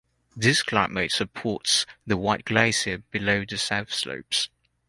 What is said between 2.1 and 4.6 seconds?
White Glacier below the south slopes.